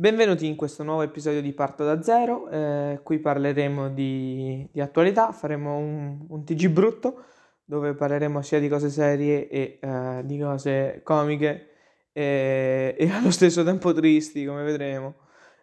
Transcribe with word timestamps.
Benvenuti 0.00 0.46
in 0.46 0.56
questo 0.56 0.82
nuovo 0.82 1.02
episodio 1.02 1.42
di 1.42 1.52
Parto 1.52 1.84
da 1.84 2.00
Zero, 2.00 2.48
eh, 2.48 3.00
qui 3.02 3.18
parleremo 3.18 3.90
di, 3.90 4.66
di 4.72 4.80
attualità, 4.80 5.30
faremo 5.30 5.76
un, 5.76 6.24
un, 6.26 6.42
TG 6.42 6.68
brutto 6.68 7.24
dove 7.62 7.92
parleremo 7.92 8.40
sia 8.40 8.58
di 8.60 8.68
cose 8.70 8.88
serie 8.88 9.46
e 9.48 9.78
eh, 9.78 10.22
di 10.24 10.38
cose 10.38 11.02
comiche 11.04 11.68
e, 12.12 12.96
e, 12.98 13.10
allo 13.10 13.30
stesso 13.30 13.62
tempo 13.62 13.92
tristi, 13.92 14.46
come 14.46 14.62
vedremo, 14.62 15.16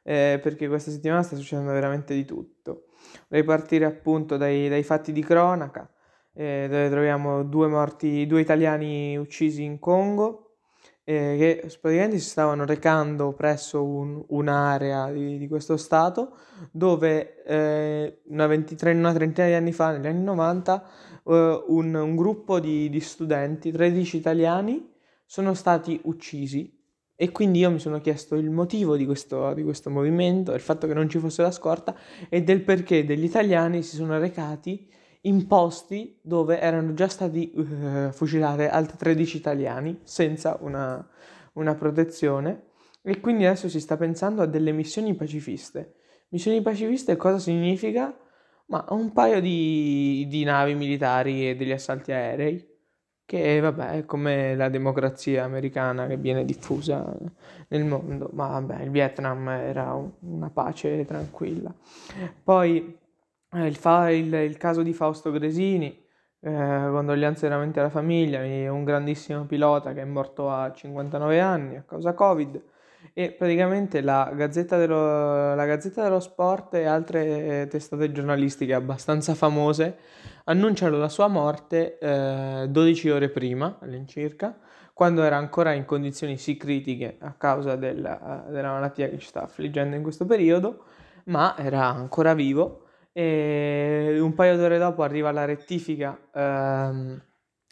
eh, 0.03 0.39
perché 0.39 0.67
questa 0.67 0.91
settimana 0.91 1.23
sta 1.23 1.35
succedendo 1.35 1.71
veramente 1.71 2.13
di 2.13 2.23
tutto. 2.23 2.89
Vorrei 3.29 3.43
partire 3.43 3.85
appunto 3.85 4.37
dai, 4.37 4.69
dai 4.69 4.83
fatti 4.83 5.11
di 5.11 5.23
cronaca, 5.23 5.91
eh, 6.33 6.67
dove 6.69 6.91
troviamo 6.91 7.41
due 7.41 7.65
morti, 7.65 8.27
due 8.27 8.41
italiani 8.41 9.17
uccisi 9.17 9.63
in 9.63 9.79
Congo 9.79 10.46
eh, 11.09 11.35
che 11.37 11.77
praticamente 11.79 12.19
si 12.19 12.27
stavano 12.27 12.65
recando 12.65 13.31
presso 13.31 13.81
un, 13.81 14.21
un'area 14.27 15.09
di, 15.09 15.37
di, 15.37 15.47
questo 15.47 15.77
stato 15.77 16.35
dove 16.69 17.45
eh, 17.45 18.23
una, 18.25 18.45
23, 18.45 18.91
una 18.91 19.13
trentina 19.13 19.47
di 19.47 19.53
anni 19.53 19.71
fa, 19.71 19.91
negli 19.91 20.07
anni 20.07 20.23
90, 20.23 20.89
eh, 21.23 21.63
un, 21.67 21.95
un, 21.95 22.15
gruppo 22.17 22.59
di, 22.59 22.89
di, 22.89 22.99
studenti, 22.99 23.71
13 23.71 24.17
italiani, 24.17 24.93
sono 25.25 25.53
stati 25.53 25.97
uccisi. 26.03 26.77
E 27.15 27.31
quindi 27.31 27.59
io 27.59 27.71
mi 27.71 27.79
sono 27.79 28.01
chiesto 28.01 28.35
il 28.35 28.49
motivo 28.49 28.97
di 28.97 29.05
questo, 29.05 29.53
di 29.53 29.63
questo 29.63 29.89
movimento, 29.89 30.53
il 30.53 30.59
fatto 30.59 30.87
che 30.87 30.93
non 30.93 31.07
ci 31.07 31.19
fosse 31.19 31.41
la 31.41 31.51
scorta 31.51 31.95
e 32.27 32.43
del 32.43 32.61
perché 32.63 33.05
degli 33.05 33.23
italiani 33.23 33.81
si 33.81 33.95
sono 33.95 34.19
recati 34.19 34.91
in 35.27 35.45
posti 35.45 36.17
dove 36.21 36.59
erano 36.59 36.93
già 36.93 37.07
stati 37.07 37.51
uh, 37.53 38.11
fucilati 38.11 38.63
altri 38.63 38.97
13 38.97 39.37
italiani 39.37 39.99
senza 40.03 40.57
una, 40.61 41.05
una 41.53 41.75
protezione 41.75 42.63
e 43.01 43.19
quindi 43.19 43.45
adesso 43.45 43.69
si 43.69 43.79
sta 43.79 43.95
pensando 43.95 44.41
a 44.41 44.45
delle 44.45 44.71
missioni 44.71 45.15
pacifiste. 45.15 45.95
Missioni 46.29 46.61
pacifiste 46.61 47.15
cosa 47.15 47.39
significa? 47.39 48.17
Ma 48.67 48.85
un 48.89 49.13
paio 49.13 49.39
di, 49.39 50.25
di 50.27 50.43
navi 50.43 50.75
militari 50.75 51.49
e 51.49 51.55
degli 51.55 51.71
assalti 51.71 52.11
aerei, 52.11 52.75
che 53.23 53.59
vabbè 53.61 53.91
è 53.91 54.05
come 54.05 54.55
la 54.55 54.67
democrazia 54.67 55.45
americana 55.45 56.05
che 56.07 56.17
viene 56.17 56.43
diffusa 56.43 57.17
nel 57.69 57.85
mondo, 57.85 58.29
ma 58.33 58.47
vabbè 58.47 58.83
il 58.83 58.89
Vietnam 58.89 59.47
era 59.47 59.93
una 60.19 60.49
pace 60.49 61.05
tranquilla. 61.05 61.73
Poi 62.43 62.77
eh, 62.77 62.97
il, 63.65 63.75
fa, 63.75 64.09
il, 64.11 64.33
il, 64.33 64.57
caso 64.57 64.81
di 64.81 64.93
Fausto 64.93 65.31
Gresini, 65.31 66.05
eh, 66.39 66.87
condoglianze 66.91 67.47
veramente 67.47 67.79
alla 67.79 67.89
famiglia, 67.89 68.39
un 68.71 68.83
grandissimo 68.83 69.45
pilota 69.45 69.93
che 69.93 70.01
è 70.01 70.05
morto 70.05 70.49
a 70.49 70.71
59 70.71 71.39
anni 71.39 71.75
a 71.77 71.83
causa 71.83 72.13
Covid. 72.13 72.61
E 73.13 73.31
praticamente 73.31 74.01
la 74.01 74.31
Gazzetta 74.35 74.77
dello, 74.77 75.55
la 75.55 75.65
Gazzetta 75.65 76.03
dello 76.03 76.19
Sport 76.19 76.75
e 76.75 76.85
altre 76.85 77.67
testate 77.69 78.11
giornalistiche 78.11 78.73
abbastanza 78.73 79.33
famose 79.33 79.97
annunciano 80.45 80.97
la 80.97 81.09
sua 81.09 81.27
morte 81.27 81.97
eh, 81.99 82.67
12 82.69 83.09
ore 83.09 83.29
prima 83.29 83.77
all'incirca, 83.81 84.57
quando 84.93 85.23
era 85.23 85.37
ancora 85.37 85.73
in 85.73 85.85
condizioni 85.85 86.37
sì 86.37 86.57
critiche 86.57 87.17
a 87.19 87.33
causa 87.33 87.75
della, 87.75 88.45
della 88.49 88.71
malattia 88.71 89.09
che 89.09 89.19
ci 89.19 89.27
sta 89.27 89.43
affliggendo 89.43 89.95
in 89.95 90.01
questo 90.01 90.25
periodo, 90.25 90.85
ma 91.25 91.55
era 91.57 91.85
ancora 91.85 92.33
vivo 92.33 92.86
e 93.17 94.19
un 94.19 94.35
paio 94.35 94.57
d'ore 94.57 94.77
dopo 94.77 95.01
arriva 95.01 95.31
la 95.31 95.43
rettifica 95.43 96.15
ehm, 96.31 97.19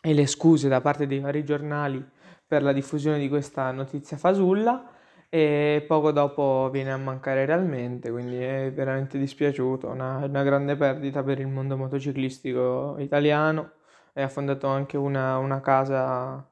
e 0.02 0.14
le 0.16 0.26
scuse 0.26 0.68
da 0.68 0.82
parte 0.82 1.06
dei 1.06 1.20
vari 1.20 1.44
giornali 1.44 2.04
per 2.48 2.64
la 2.64 2.74
diffusione 2.74 3.20
di 3.20 3.30
questa 3.30 3.70
notizia 3.70 4.18
fasulla 4.18 4.90
e 5.30 5.86
poco 5.88 6.12
dopo 6.12 6.70
viene 6.72 6.92
a 6.92 6.98
mancare 6.98 7.46
realmente, 7.46 8.10
quindi 8.10 8.38
è 8.38 8.72
veramente 8.74 9.20
dispiaciuto, 9.20 9.88
una, 9.88 10.26
una 10.26 10.42
grande 10.42 10.76
perdita 10.76 11.22
per 11.22 11.40
il 11.40 11.48
mondo 11.48 11.78
motociclistico 11.78 12.96
italiano. 12.98 13.74
E 14.14 14.24
ha 14.24 14.30
fondato 14.30 14.68
anche 14.68 14.98
una, 14.98 15.38
una 15.38 15.60
casa 15.62 16.50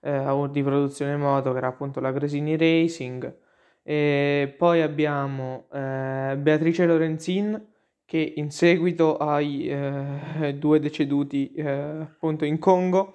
eh, 0.00 0.48
di 0.50 0.62
produzione 0.62 1.16
moto 1.16 1.50
che 1.50 1.58
era 1.58 1.68
appunto 1.68 1.98
la 1.98 2.12
Gresini 2.12 2.56
Racing. 2.56 3.38
E 3.82 4.54
poi 4.56 4.82
abbiamo 4.82 5.66
eh, 5.72 6.36
Beatrice 6.38 6.86
Lorenzin 6.86 7.74
che 8.06 8.34
in 8.36 8.52
seguito 8.52 9.16
ai 9.16 9.68
eh, 9.68 10.54
due 10.54 10.78
deceduti 10.78 11.52
eh, 11.52 11.68
appunto 11.68 12.44
in 12.44 12.58
Congo 12.58 13.14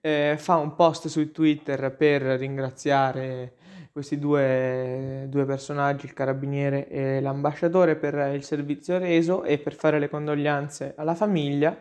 eh, 0.00 0.34
fa 0.36 0.56
un 0.56 0.74
post 0.74 1.06
su 1.06 1.30
Twitter 1.30 1.94
per 1.96 2.22
ringraziare 2.22 3.54
questi 3.92 4.18
due, 4.18 5.26
due, 5.28 5.44
personaggi, 5.44 6.06
il 6.06 6.14
carabiniere 6.14 6.88
e 6.88 7.20
l'ambasciatore, 7.20 7.94
per 7.96 8.34
il 8.34 8.42
servizio 8.42 8.98
reso 8.98 9.44
e 9.44 9.58
per 9.58 9.74
fare 9.74 9.98
le 9.98 10.08
condoglianze 10.08 10.94
alla 10.96 11.14
famiglia. 11.14 11.78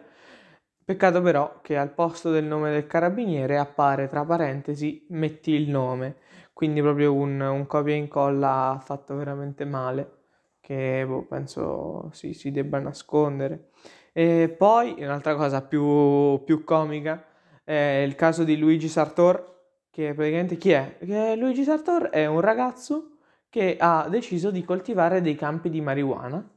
Peccato 0.83 1.21
però 1.21 1.61
che 1.61 1.77
al 1.77 1.93
posto 1.93 2.29
del 2.29 2.43
nome 2.43 2.71
del 2.71 2.85
carabiniere 2.85 3.57
appare 3.57 4.09
tra 4.09 4.25
parentesi 4.25 5.05
metti 5.11 5.51
il 5.51 5.69
nome, 5.69 6.17
quindi 6.51 6.81
proprio 6.81 7.13
un, 7.13 7.39
un 7.39 7.65
copia 7.65 7.93
e 7.93 7.97
incolla 7.97 8.79
fatto 8.83 9.15
veramente 9.15 9.63
male 9.63 10.20
che 10.61 11.03
boh, 11.05 11.25
penso 11.25 12.09
si, 12.13 12.33
si 12.33 12.51
debba 12.51 12.79
nascondere. 12.79 13.69
E 14.13 14.53
poi 14.57 14.95
un'altra 14.99 15.35
cosa 15.35 15.61
più, 15.61 16.41
più 16.43 16.63
comica 16.63 17.25
è 17.63 18.03
il 18.05 18.15
caso 18.15 18.43
di 18.43 18.57
Luigi 18.57 18.87
Sartor, 18.87 19.49
che 19.89 20.13
praticamente 20.13 20.55
chi 20.55 20.71
è? 20.71 20.97
Che 20.99 21.35
Luigi 21.35 21.63
Sartor 21.63 22.09
è 22.09 22.25
un 22.25 22.39
ragazzo 22.39 23.17
che 23.49 23.75
ha 23.77 24.07
deciso 24.09 24.49
di 24.51 24.63
coltivare 24.63 25.21
dei 25.21 25.35
campi 25.35 25.69
di 25.69 25.81
marijuana 25.81 26.49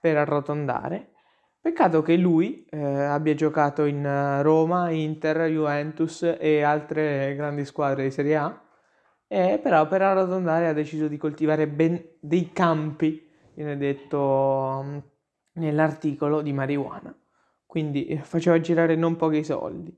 per 0.00 0.16
arrotondare. 0.16 1.10
Peccato 1.60 2.02
che 2.02 2.16
lui 2.16 2.64
eh, 2.70 2.78
abbia 2.78 3.34
giocato 3.34 3.86
in 3.86 4.40
Roma, 4.42 4.90
Inter, 4.90 5.48
Juventus 5.50 6.36
e 6.38 6.62
altre 6.62 7.34
grandi 7.34 7.64
squadre 7.64 8.04
di 8.04 8.12
Serie 8.12 8.36
A, 8.36 8.62
e 9.26 9.58
però 9.60 9.88
per 9.88 10.02
arrotondare 10.02 10.68
ha 10.68 10.72
deciso 10.72 11.08
di 11.08 11.16
coltivare 11.16 11.66
ben 11.66 12.00
dei 12.20 12.52
campi 12.52 13.25
viene 13.56 13.76
detto 13.78 14.82
mm, 14.84 14.98
nell'articolo 15.54 16.42
di 16.42 16.52
marijuana, 16.52 17.14
quindi 17.64 18.06
eh, 18.06 18.18
faceva 18.18 18.60
girare 18.60 18.94
non 18.96 19.16
pochi 19.16 19.42
soldi. 19.42 19.96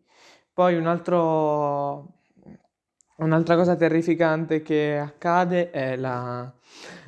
Poi 0.52 0.76
un 0.76 0.86
altro, 0.86 2.20
un'altra 3.16 3.56
cosa 3.56 3.76
terrificante 3.76 4.62
che 4.62 4.98
accade 4.98 5.70
è 5.70 5.96
la, 5.96 6.50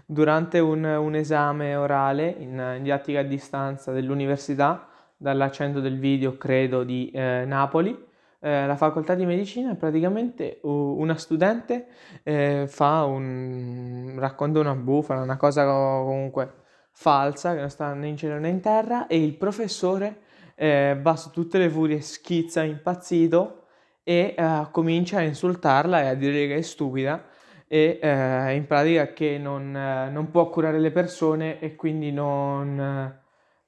durante 0.05 0.59
un, 0.59 0.85
un, 0.85 1.15
esame 1.15 1.75
orale 1.77 2.29
in, 2.39 2.75
in, 2.77 2.83
didattica 2.83 3.21
a 3.21 3.25
distanza 3.25 3.93
dell'università, 3.93 4.89
dall'accento 5.17 5.81
del 5.81 5.99
video 5.99 6.37
credo 6.37 6.83
di 6.83 7.11
eh, 7.11 7.45
Napoli, 7.47 8.09
eh, 8.41 8.67
la 8.67 8.77
facoltà 8.77 9.15
di 9.15 9.27
medicina 9.27 9.75
praticamente 9.75 10.61
una 10.63 11.17
studente 11.17 11.87
eh, 12.23 12.65
fa 12.67 13.05
un 13.05 14.17
racconta 14.19 14.61
una 14.61 14.75
bufala, 14.75 15.21
una 15.23 15.37
cosa 15.37 15.65
comunque 15.65 16.55
falsa 16.93 17.55
che 17.55 17.61
non 17.61 17.71
sta 17.71 17.93
né 17.93 18.09
in 18.09 18.17
cielo 18.17 18.39
né 18.39 18.49
in 18.49 18.61
terra 18.61 19.07
e 19.07 19.23
il 19.23 19.37
professore 19.37 20.23
eh, 20.55 20.99
va 21.01 21.17
su 21.17 21.31
tutte 21.31 21.59
le 21.59 21.71
furie, 21.71 22.01
schizza 22.01 22.63
impazzito 22.63 23.67
e 24.03 24.35
eh, 24.37 24.69
comincia 24.71 25.19
a 25.19 25.23
insultarla 25.23 26.03
e 26.03 26.07
a 26.09 26.15
dire 26.15 26.47
che 26.47 26.57
è 26.57 26.63
stupida 26.63 27.27
e 27.67 27.99
eh, 28.03 28.55
in 28.55 28.67
pratica 28.67 29.13
che 29.13 29.39
non, 29.39 29.71
non, 29.71 30.31
può 30.31 30.49
curare 30.51 30.79
le 30.79 30.91
persone 30.91 31.61
e 31.61 31.77
quindi 31.77 32.11
non 32.11 33.19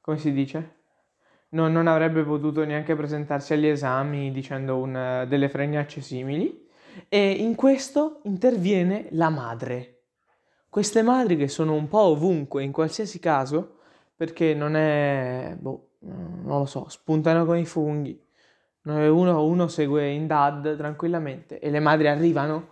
come 0.03 0.19
si 0.19 0.33
dice? 0.33 0.82
Non, 1.53 1.73
non 1.73 1.87
avrebbe 1.87 2.23
potuto 2.23 2.65
neanche 2.65 2.95
presentarsi 2.95 3.53
agli 3.53 3.67
esami 3.67 4.31
dicendo 4.33 4.79
un, 4.79 5.25
delle 5.29 5.49
fregnacce 5.49 6.01
simili 6.01 6.69
e 7.09 7.31
in 7.31 7.55
questo 7.55 8.21
interviene 8.25 9.09
la 9.11 9.31
madre. 9.31 10.03
Queste 10.69 11.03
madri 11.03 11.37
che 11.37 11.49
sono 11.49 11.75
un 11.75 11.89
po' 11.89 12.01
ovunque, 12.01 12.63
in 12.63 12.73
qualsiasi 12.73 13.19
caso, 13.19 13.79
perché 14.17 14.55
non 14.55 14.75
è, 14.75 15.55
boh, 15.59 15.91
non 16.01 16.59
lo 16.59 16.65
so, 16.65 16.89
spuntano 16.89 17.45
con 17.45 17.59
i 17.59 17.67
funghi. 17.67 18.19
Uno, 18.85 19.45
uno 19.45 19.69
segue 19.69 20.09
in 20.09 20.27
dad 20.27 20.77
tranquillamente 20.77 21.61
e 21.61 21.71
le 21.71 21.79
madri 21.79 22.09
arrivano, 22.09 22.69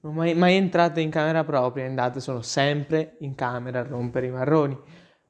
non 0.00 0.14
mai, 0.14 0.34
mai 0.34 0.56
entrate 0.56 1.00
in 1.00 1.10
camera 1.10 1.44
propria, 1.44 1.86
in 1.86 1.94
dad 1.94 2.16
sono 2.18 2.42
sempre 2.42 3.16
in 3.20 3.34
camera 3.34 3.80
a 3.80 3.84
rompere 3.84 4.26
i 4.26 4.30
marroni, 4.30 4.78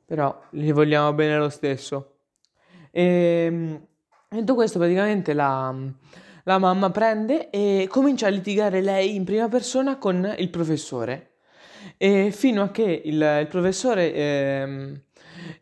però 0.04 0.36
li 0.52 0.72
vogliamo 0.72 1.12
bene 1.12 1.38
lo 1.38 1.50
stesso. 1.50 2.13
E 2.96 3.46
ehm, 3.46 3.86
detto 4.28 4.54
questo, 4.54 4.78
praticamente 4.78 5.32
la, 5.32 5.74
la 6.44 6.58
mamma 6.58 6.90
prende 6.90 7.50
e 7.50 7.88
comincia 7.90 8.28
a 8.28 8.30
litigare 8.30 8.80
lei 8.80 9.16
in 9.16 9.24
prima 9.24 9.48
persona 9.48 9.98
con 9.98 10.32
il 10.38 10.48
professore. 10.48 11.32
E 11.96 12.30
fino 12.30 12.62
a 12.62 12.70
che 12.70 13.02
il, 13.04 13.38
il 13.40 13.46
professore 13.48 14.14
eh, 14.14 15.00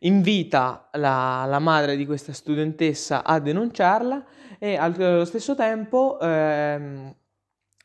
invita 0.01 0.91
la, 0.93 1.47
la, 1.49 1.59
madre 1.59 1.97
di 1.97 2.05
questa 2.05 2.35
studentessa 2.35 3.25
a 3.25 3.41
denunciarla 3.41 4.25
e 4.59 4.77
allo 4.77 5.25
stesso 5.25 5.55
tempo 5.55 6.21
eh, 6.21 7.15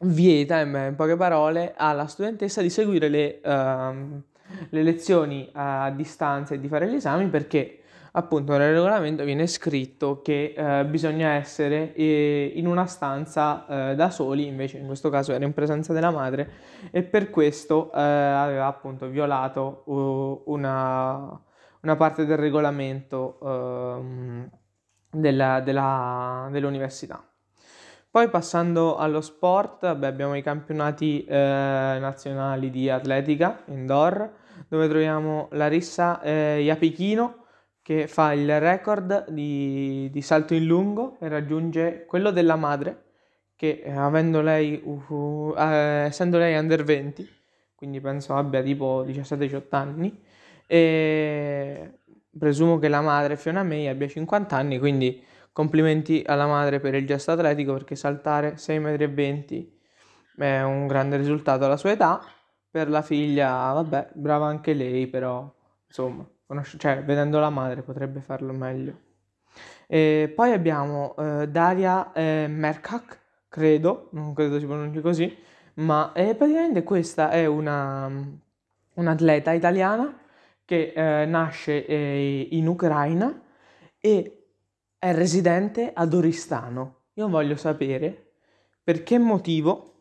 vieta, 0.02 0.60
in 0.60 0.94
poche 0.98 1.16
parole, 1.16 1.74
alla 1.76 2.08
studentessa 2.08 2.62
di 2.62 2.70
seguire 2.70 3.08
le, 3.08 3.40
uh, 3.44 4.22
le 4.70 4.84
lezioni 4.84 5.50
a 5.54 5.90
distanza 5.90 6.54
e 6.54 6.60
di 6.60 6.68
fare 6.68 6.90
gli 6.90 6.96
esami 6.96 7.28
perché 7.28 7.84
appunto 8.18 8.58
nel 8.58 8.74
regolamento 8.74 9.24
viene 9.24 9.46
scritto 9.46 10.22
che 10.24 10.54
eh, 10.58 10.86
bisogna 10.86 11.34
essere 11.34 11.94
eh, 11.94 12.52
in 12.56 12.66
una 12.66 12.88
stanza 12.88 13.92
eh, 13.92 13.96
da 13.96 14.10
soli, 14.10 14.48
invece 14.48 14.80
in 14.80 14.88
questo 14.88 15.10
caso 15.10 15.34
era 15.34 15.46
in 15.46 15.54
presenza 15.54 15.94
della 15.94 16.10
madre 16.10 16.50
e 16.92 17.04
per 17.04 17.30
questo 17.30 17.92
eh, 17.94 18.02
aveva 18.02 18.66
appunto 18.66 19.08
violato 19.08 19.84
uh, 19.86 20.44
una, 20.52 21.40
una, 21.82 21.96
parte 21.96 22.26
del 22.26 22.38
regolamento 22.38 23.38
ehm, 23.44 24.50
della, 25.12 25.60
della, 25.62 26.48
dell'università. 26.52 27.24
Poi 28.10 28.30
passando 28.30 28.98
allo 28.98 29.22
sport, 29.22 29.94
beh, 29.94 30.08
abbiamo 30.08 30.36
i 30.36 30.42
campionati 30.42 31.24
eh, 31.24 31.36
nazionali 32.00 32.72
di 32.72 32.90
atletica 32.90 33.62
indoor, 33.66 34.32
dove 34.68 34.88
troviamo 34.88 35.50
Larissa 35.52 36.20
Iapichino 36.24 37.46
che 37.88 38.10
fa 38.10 38.34
il 38.34 38.60
record 38.60 39.30
di, 39.30 40.10
di, 40.12 40.22
salto 40.22 40.54
in 40.54 40.66
lungo 40.66 41.16
e 41.22 41.30
raggiunge 41.30 42.04
quello 42.06 42.32
della 42.32 42.58
madre, 42.58 43.06
che 43.56 43.82
eh, 43.82 43.92
avendo 43.94 44.42
lei, 44.42 44.82
uh, 44.84 45.04
uh, 45.10 45.56
essendo 45.56 46.38
lei 46.38 46.58
under 46.58 46.84
20, 46.84 47.26
quindi 47.76 48.02
penso 48.02 48.36
abbia 48.36 48.62
tipo 48.62 49.06
17-18 49.06 49.64
anni, 49.70 50.22
e 50.66 52.00
presumo 52.38 52.78
che 52.78 52.90
la 52.90 53.00
madre 53.00 53.38
Fiona 53.38 53.64
May 53.64 53.88
abbia 53.88 54.10
50 54.10 54.54
anni, 54.58 54.80
quindi 54.80 55.24
Complimenti 55.54 56.22
alla 56.24 56.46
madre 56.46 56.80
per 56.80 56.94
il 56.94 57.08
gesto 57.08 57.32
atletico 57.32 57.74
perché 57.74 57.96
saltare 57.96 58.58
6,20 58.58 59.68
m 60.36 60.44
è 60.44 60.64
un 60.64 60.88
grande 60.88 61.18
risultato 61.18 61.66
alla 61.66 61.78
sua 61.78 61.94
età. 61.94 62.22
Per 62.70 62.90
la 62.90 63.02
figlia, 63.02 63.72
vabbè, 63.72 64.10
brava 64.14 64.46
anche 64.46 64.74
lei, 64.74 65.08
però 65.08 65.52
insomma, 65.88 66.30
conosce, 66.48 66.78
cioè, 66.80 67.04
vedendo 67.04 67.40
la 67.40 67.50
madre 67.50 67.84
potrebbe 67.84 68.22
farlo 68.22 68.54
meglio. 68.54 69.06
E 69.86 70.32
poi 70.36 70.52
abbiamo 70.54 71.16
eh, 71.18 71.48
Daria 71.48 72.12
eh, 72.14 72.48
Merkak, 72.50 73.20
credo, 73.48 74.10
non 74.12 74.34
credo 74.34 74.60
si 74.60 74.66
pronunci 74.66 75.02
così, 75.02 75.38
ma 75.76 76.12
eh, 76.14 76.34
praticamente 76.36 76.84
questa 76.84 77.30
è 77.30 77.46
una, 77.46 78.10
un'atleta 78.94 79.52
italiana 79.52 80.18
che 80.66 80.94
eh, 80.96 81.26
nasce 81.26 81.86
eh, 81.86 82.48
in 82.52 82.68
Ucraina 82.68 83.42
e 84.00 84.48
è 84.98 85.14
residente 85.14 85.92
ad 85.94 86.14
Oristano. 86.14 87.04
Io 87.14 87.30
voglio 87.30 87.56
sapere 87.56 88.34
per 88.84 89.04
che 89.04 89.18
motivo 89.18 89.94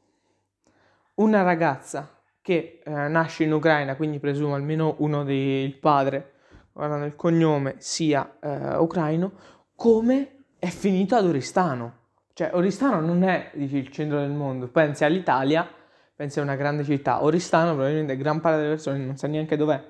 una 1.15 1.43
ragazza 1.43 2.21
che 2.41 2.81
eh, 2.85 2.91
nasce 2.91 3.45
in 3.45 3.53
Ucraina, 3.53 3.97
quindi 3.97 4.19
presumo 4.19 4.55
almeno 4.55 4.95
uno 4.99 5.25
del 5.25 5.77
padre, 5.79 6.35
guardando 6.77 7.07
il 7.07 7.17
cognome, 7.17 7.77
sia 7.79 8.37
eh, 8.39 8.77
ucraino, 8.77 9.33
come 9.75 10.45
è 10.59 10.67
finito 10.67 11.17
ad 11.17 11.25
Oristano. 11.25 12.05
Cioè, 12.35 12.51
Oristano 12.53 13.01
non 13.01 13.23
è 13.23 13.51
dici, 13.55 13.77
il 13.79 13.91
centro 13.91 14.19
del 14.21 14.31
mondo, 14.31 14.69
pensi 14.69 15.05
all'Italia, 15.05 15.67
pensi 16.15 16.39
a 16.39 16.43
una 16.43 16.55
grande 16.55 16.85
città. 16.85 17.25
Oristano 17.25 17.73
probabilmente 17.73 18.17
gran 18.19 18.41
parte 18.41 18.59
delle 18.59 18.71
persone 18.71 18.99
non 18.99 19.17
sa 19.17 19.27
neanche 19.27 19.57
dov'è. 19.57 19.83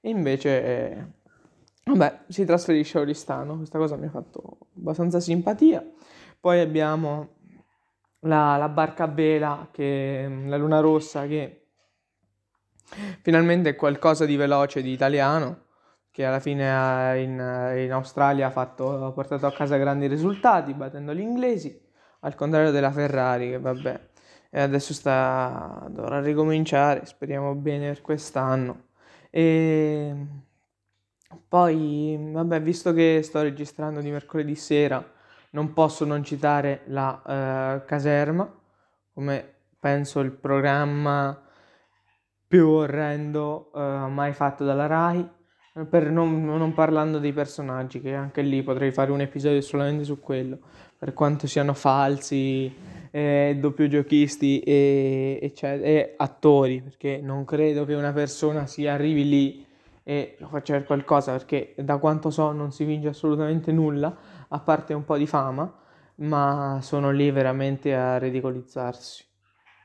E 0.00 0.08
invece... 0.10 0.64
Eh, 0.64 1.18
Vabbè, 1.82 2.20
si 2.28 2.44
trasferisce 2.44 2.98
a 2.98 3.00
Oristano, 3.00 3.56
questa 3.56 3.78
cosa 3.78 3.96
mi 3.96 4.06
ha 4.06 4.10
fatto 4.10 4.58
abbastanza 4.76 5.18
simpatia. 5.18 5.84
Poi 6.38 6.60
abbiamo 6.60 7.36
la, 8.20 8.56
la 8.58 8.68
barca 8.68 9.04
a 9.04 9.08
vela, 9.08 9.68
che, 9.72 10.42
la 10.46 10.56
luna 10.56 10.78
rossa, 10.80 11.26
che 11.26 11.64
finalmente 13.22 13.70
è 13.70 13.76
qualcosa 13.76 14.24
di 14.24 14.36
veloce, 14.36 14.82
di 14.82 14.92
italiano, 14.92 15.64
che 16.20 16.26
alla 16.26 16.38
fine 16.38 17.18
in, 17.22 17.30
in 17.78 17.92
Australia 17.92 18.48
ha, 18.48 18.50
fatto, 18.50 19.06
ha 19.06 19.10
portato 19.10 19.46
a 19.46 19.52
casa 19.52 19.78
grandi 19.78 20.06
risultati, 20.06 20.74
battendo 20.74 21.14
gli 21.14 21.20
inglesi, 21.20 21.80
al 22.20 22.34
contrario 22.34 22.70
della 22.70 22.90
Ferrari, 22.90 23.48
che 23.48 23.58
vabbè, 23.58 24.08
e 24.50 24.60
adesso 24.60 24.92
sta, 24.92 25.86
dovrà 25.88 26.20
ricominciare, 26.20 27.06
speriamo 27.06 27.54
bene 27.54 27.86
per 27.88 28.02
quest'anno. 28.02 28.88
E 29.30 30.14
poi, 31.48 32.18
vabbè, 32.20 32.60
visto 32.60 32.92
che 32.92 33.20
sto 33.22 33.40
registrando 33.40 34.00
di 34.00 34.10
mercoledì 34.10 34.54
sera, 34.56 35.02
non 35.52 35.72
posso 35.72 36.04
non 36.04 36.22
citare 36.22 36.82
la 36.88 37.22
eh, 37.80 37.84
caserma, 37.86 38.46
come 39.14 39.54
penso 39.80 40.20
il 40.20 40.32
programma 40.32 41.40
più 42.46 42.68
orrendo 42.68 43.72
eh, 43.74 43.80
mai 43.80 44.34
fatto 44.34 44.64
dalla 44.64 44.86
RAI, 44.86 45.38
per 45.88 46.10
non, 46.10 46.44
non, 46.44 46.72
parlando 46.72 47.18
dei 47.18 47.32
personaggi, 47.32 48.00
che 48.00 48.14
anche 48.14 48.42
lì 48.42 48.62
potrei 48.62 48.90
fare 48.90 49.12
un 49.12 49.20
episodio 49.20 49.60
solamente 49.60 50.04
su 50.04 50.20
quello, 50.20 50.58
per 50.98 51.12
quanto 51.12 51.46
siano 51.46 51.74
falsi, 51.74 52.74
eh, 53.10 53.56
doppio 53.58 53.88
giochisti 53.88 54.60
e, 54.60 55.38
e, 55.40 55.52
e 55.60 56.14
attori, 56.16 56.82
perché 56.82 57.20
non 57.22 57.44
credo 57.44 57.84
che 57.84 57.94
una 57.94 58.12
persona 58.12 58.66
si 58.66 58.86
arrivi 58.86 59.28
lì 59.28 59.66
e 60.02 60.36
lo 60.38 60.48
faccio 60.48 60.72
per 60.72 60.84
qualcosa 60.84 61.32
perché 61.32 61.74
da 61.76 61.98
quanto 61.98 62.30
so 62.30 62.52
non 62.52 62.72
si 62.72 62.84
vince 62.84 63.08
assolutamente 63.08 63.70
nulla, 63.70 64.16
a 64.48 64.58
parte 64.60 64.94
un 64.94 65.04
po' 65.04 65.16
di 65.16 65.26
fama, 65.26 65.72
ma 66.16 66.78
sono 66.82 67.10
lì 67.10 67.30
veramente 67.30 67.94
a 67.94 68.18
ridicolizzarsi. 68.18 69.24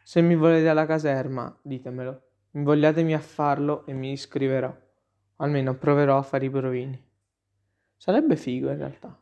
Se 0.04 0.22
mi 0.22 0.36
volete 0.36 0.70
alla 0.70 0.86
caserma, 0.86 1.56
ditemelo, 1.62 2.22
invogliatemi 2.52 3.14
a 3.14 3.20
farlo 3.20 3.86
e 3.86 3.94
mi 3.94 4.12
iscriverò. 4.12 4.85
Almeno 5.38 5.76
proverò 5.76 6.18
a 6.18 6.22
fare 6.22 6.46
i 6.46 6.50
provini. 6.50 7.02
Sarebbe 7.98 8.36
figo 8.36 8.70
in 8.70 8.78
realtà. 8.78 9.18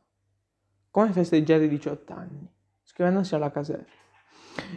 Come 0.91 1.11
festeggiare 1.11 1.65
i 1.65 1.69
18 1.69 2.13
anni? 2.13 2.47
Scrivendosi 2.83 3.33
alla 3.33 3.51
caserma. 3.51 3.85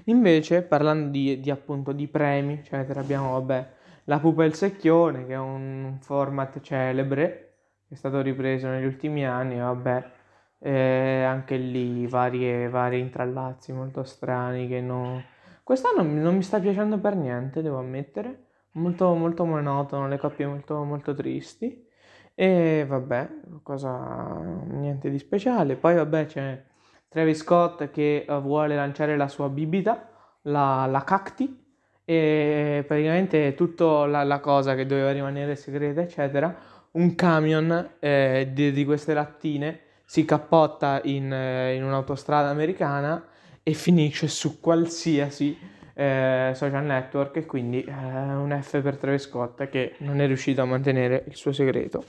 Invece, 0.04 0.62
parlando 0.62 1.10
di, 1.10 1.40
di 1.40 1.50
appunto 1.50 1.92
di 1.92 2.08
premi, 2.08 2.54
eccetera, 2.54 3.00
abbiamo, 3.00 3.32
vabbè, 3.32 3.72
la 4.04 4.18
pupa 4.18 4.44
e 4.44 4.46
il 4.46 4.54
secchione, 4.54 5.26
che 5.26 5.34
è 5.34 5.38
un 5.38 5.98
format 6.00 6.60
celebre, 6.60 7.54
che 7.86 7.94
è 7.94 7.96
stato 7.96 8.20
ripreso 8.22 8.68
negli 8.68 8.84
ultimi 8.84 9.26
anni, 9.26 9.58
vabbè, 9.58 10.10
eh, 10.60 11.22
anche 11.24 11.56
lì 11.56 12.06
varie, 12.06 12.68
vari 12.68 12.98
intrallazzi 13.00 13.72
molto 13.72 14.04
strani 14.04 14.68
che 14.68 14.80
non... 14.80 15.22
Quest'anno 15.62 16.02
non 16.02 16.36
mi 16.36 16.42
sta 16.42 16.60
piacendo 16.60 16.98
per 16.98 17.16
niente, 17.16 17.60
devo 17.60 17.78
ammettere, 17.78 18.45
molto, 18.76 19.14
molto 19.14 19.44
monotono, 19.44 20.08
le 20.08 20.18
coppie 20.18 20.46
molto, 20.46 20.82
molto 20.84 21.14
tristi. 21.14 21.84
E 22.34 22.84
vabbè, 22.86 23.28
cosa, 23.62 24.40
niente 24.68 25.10
di 25.10 25.18
speciale. 25.18 25.76
Poi 25.76 25.94
vabbè 25.94 26.26
c'è 26.26 26.62
Travis 27.08 27.38
Scott 27.38 27.90
che 27.90 28.24
uh, 28.28 28.40
vuole 28.40 28.74
lanciare 28.74 29.16
la 29.16 29.28
sua 29.28 29.48
bibita, 29.48 30.08
la, 30.42 30.86
la 30.86 31.02
Cacti, 31.02 31.64
e 32.04 32.84
praticamente 32.86 33.54
tutta 33.54 34.06
la, 34.06 34.22
la, 34.22 34.38
cosa 34.40 34.74
che 34.74 34.86
doveva 34.86 35.10
rimanere 35.10 35.56
segreta, 35.56 36.02
eccetera, 36.02 36.54
un 36.92 37.14
camion 37.14 37.94
eh, 37.98 38.50
di, 38.52 38.70
di, 38.70 38.84
queste 38.84 39.12
lattine 39.12 39.80
si 40.04 40.24
cappotta 40.24 41.00
in, 41.04 41.32
eh, 41.32 41.74
in, 41.74 41.82
un'autostrada 41.82 42.48
americana 42.48 43.26
e 43.62 43.72
finisce 43.72 44.28
su 44.28 44.60
qualsiasi 44.60 45.58
eh, 45.98 46.52
social 46.54 46.84
network 46.84 47.36
e 47.36 47.46
quindi 47.46 47.82
eh, 47.82 47.90
un 47.90 48.56
F 48.60 48.82
per 48.82 48.98
Travis 48.98 49.22
Scott 49.22 49.66
che 49.68 49.94
non 50.00 50.20
è 50.20 50.26
riuscito 50.26 50.60
a 50.60 50.66
mantenere 50.66 51.24
il 51.26 51.34
suo 51.34 51.52
segreto. 51.52 52.04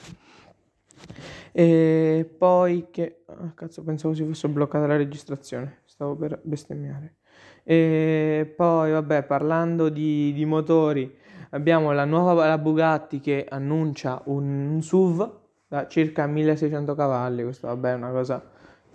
E 1.54 2.30
poi 2.38 2.88
che... 2.92 3.24
Oh, 3.28 3.54
cazzo, 3.56 3.84
pensavo 3.84 4.14
si 4.14 4.26
fosse 4.26 4.50
bloccata 4.50 4.88
la 4.88 4.98
registrazione, 4.98 5.80
stavo 5.86 6.16
per 6.18 6.40
bestemmiare. 6.44 7.16
E 7.64 8.54
poi, 8.56 8.92
vabbè, 8.92 9.24
parlando 9.24 9.88
di, 9.88 10.34
di 10.34 10.44
motori, 10.44 11.18
abbiamo 11.52 11.94
la 11.94 12.06
nuova 12.06 12.46
la 12.46 12.58
Bugatti 12.58 13.22
che 13.22 13.46
annuncia 13.50 14.22
un, 14.26 14.68
un 14.68 14.82
SUV 14.82 15.40
da 15.68 15.88
circa 15.88 16.28
1600 16.28 16.94
cavalli. 16.94 17.44
Questo, 17.44 17.68
vabbè, 17.68 17.92
è 17.92 17.96
una 17.96 18.12
cosa 18.12 18.44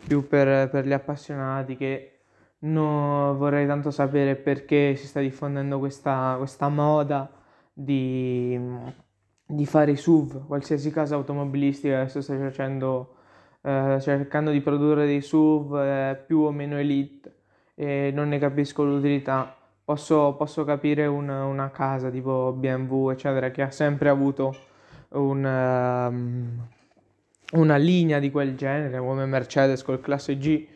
più 0.07 0.27
per, 0.27 0.69
per 0.69 0.87
gli 0.87 0.93
appassionati 0.93 1.77
che 1.77 2.12
non 2.63 3.37
vorrei 3.37 3.67
tanto 3.67 3.91
sapere 3.91 4.37
perché 4.37 4.95
si 4.97 5.07
sta 5.07 5.21
diffondendo 5.21 5.79
questa, 5.79 6.35
questa 6.39 6.69
moda 6.69 7.31
di, 7.73 8.59
di, 9.47 9.67
fare 9.67 9.93
i 9.93 9.97
SUV. 9.97 10.47
Qualsiasi 10.47 10.91
casa 10.91 11.15
automobilistica 11.15 12.01
adesso 12.01 12.21
sta 12.21 12.37
facendo, 12.39 13.15
eh, 13.63 13.99
cercando 14.01 14.51
di 14.51 14.61
produrre 14.61 15.07
dei 15.07 15.21
SUV 15.21 15.77
eh, 15.77 16.23
più 16.27 16.41
o 16.41 16.51
meno 16.53 16.79
elite 16.79 17.35
e 17.75 18.11
non 18.15 18.29
ne 18.29 18.39
capisco 18.39 18.85
l'utilità. 18.85 19.57
Posso, 19.85 20.35
posso 20.37 20.65
capire 20.65 21.07
un, 21.07 21.29
una 21.29 21.71
casa 21.71 22.11
tipo 22.11 22.53
BMW, 22.53 23.11
eccetera, 23.11 23.51
che 23.51 23.63
ha 23.63 23.71
sempre 23.71 24.09
avuto 24.09 24.55
un, 25.11 25.45
um, 25.45 26.69
una 27.61 27.77
linea 27.77 28.21
di 28.21 28.31
quel 28.31 28.55
genere, 28.57 28.99
come 28.99 29.27
Mercedes 29.27 29.83
col 29.83 30.01
classe 30.01 30.39
G, 30.39 30.67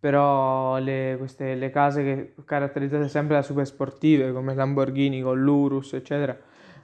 però 0.00 0.78
le, 0.78 1.16
queste, 1.18 1.54
le 1.54 1.70
case 1.70 2.02
che 2.02 2.34
caratterizzate 2.46 3.06
sempre 3.06 3.36
da 3.36 3.42
super 3.42 3.66
sportive, 3.66 4.32
come 4.32 4.54
Lamborghini 4.54 5.20
con 5.20 5.38
l'Urus, 5.38 5.92
eccetera, 5.92 6.36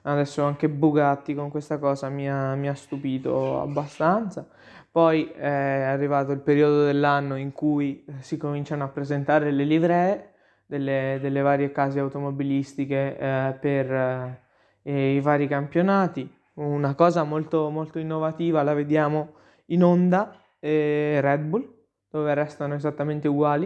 adesso 0.03 0.43
anche 0.43 0.69
Bugatti 0.69 1.33
con 1.33 1.49
questa 1.49 1.79
cosa 1.79 2.09
mi 2.09 2.29
ha, 2.29 2.53
mi 2.53 2.69
ha 2.69 2.75
stupito 2.75 3.59
abbastanza. 3.59 4.47
Poi 4.91 5.25
è 5.25 5.47
arrivato 5.47 6.31
il 6.31 6.39
periodo 6.39 6.85
dell'anno 6.85 7.35
in 7.35 7.51
cui 7.51 8.05
si 8.19 8.37
cominciano 8.37 8.83
a 8.83 8.87
presentare 8.87 9.51
le 9.51 9.63
livree 9.63 10.33
delle, 10.65 11.17
delle 11.19 11.41
varie 11.41 11.71
case 11.71 11.99
automobilistiche 11.99 13.17
eh, 13.17 13.57
per 13.59 14.39
eh, 14.83 15.15
i 15.15 15.19
vari 15.21 15.47
campionati. 15.47 16.31
Una 16.53 16.95
cosa 16.95 17.23
molto, 17.23 17.69
molto 17.69 17.99
innovativa 17.99 18.63
la 18.63 18.73
vediamo 18.73 19.33
in 19.67 19.83
Honda 19.83 20.35
e 20.59 21.19
Red 21.21 21.41
Bull, 21.41 21.76
dove 22.09 22.33
restano 22.33 22.73
esattamente 22.75 23.27
uguali. 23.27 23.65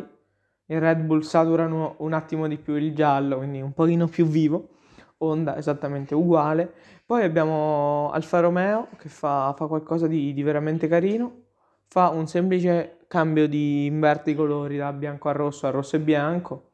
I 0.66 0.80
Red 0.80 1.02
Bull 1.02 1.22
saturano 1.22 1.96
un 2.00 2.14
attimo 2.14 2.48
di 2.48 2.58
più 2.58 2.76
il 2.76 2.96
giallo, 2.96 3.38
quindi 3.38 3.62
un 3.62 3.74
pochino 3.74 4.08
più 4.08 4.26
vivo. 4.26 4.70
Honda 5.18 5.58
esattamente 5.58 6.16
uguale. 6.16 6.74
Poi 7.06 7.24
abbiamo 7.24 8.10
Alfa 8.12 8.40
Romeo 8.40 8.88
che 8.98 9.10
fa, 9.10 9.54
fa 9.56 9.68
qualcosa 9.68 10.08
di, 10.08 10.34
di, 10.34 10.44
veramente 10.44 10.88
carino. 10.88 11.44
Fa 11.88 12.10
un 12.10 12.26
semplice 12.28 13.00
cambio 13.08 13.48
di 13.48 13.86
inverte 13.86 14.32
i 14.32 14.36
colori 14.36 14.78
da 14.78 14.94
bianco 14.94 15.30
a 15.30 15.34
rosso 15.34 15.68
a 15.68 15.72
rosso 15.72 15.98
e 15.98 16.00
bianco. 16.00 16.70